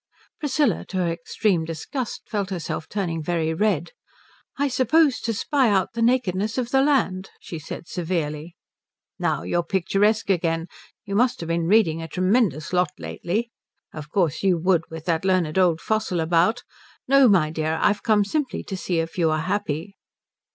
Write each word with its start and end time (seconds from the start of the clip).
Priscilla 0.39 0.83
to 0.83 0.97
her 0.97 1.09
extreme 1.11 1.63
disgust 1.63 2.23
felt 2.27 2.49
herself 2.49 2.89
turning 2.89 3.21
very 3.21 3.53
red. 3.53 3.91
"I 4.57 4.67
suppose 4.67 5.19
to 5.19 5.31
spy 5.31 5.69
out 5.69 5.93
the 5.93 6.01
nakedness 6.01 6.57
of 6.57 6.71
the 6.71 6.81
land," 6.81 7.29
she 7.39 7.59
said 7.59 7.87
severely. 7.87 8.55
"Now 9.19 9.43
you're 9.43 9.61
picturesque 9.61 10.27
again. 10.31 10.65
You 11.05 11.13
must 11.15 11.39
have 11.41 11.49
been 11.49 11.67
reading 11.67 12.01
a 12.01 12.07
tremendous 12.07 12.73
lot 12.73 12.89
lately. 12.97 13.51
Of 13.93 14.09
course 14.09 14.41
you 14.41 14.57
would, 14.57 14.85
with 14.89 15.05
that 15.05 15.23
learned 15.23 15.59
old 15.59 15.79
fossil 15.79 16.19
about. 16.19 16.63
No 17.07 17.27
my 17.29 17.51
dear, 17.51 17.77
I've 17.79 18.01
come 18.01 18.25
simply 18.25 18.63
to 18.63 18.75
see 18.75 18.97
if 18.97 19.19
you 19.19 19.29
are 19.29 19.41
happy." 19.41 19.97